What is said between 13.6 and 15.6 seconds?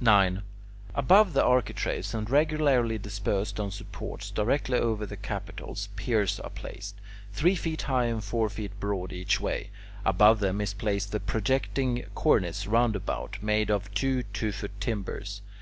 of two two foot timbers.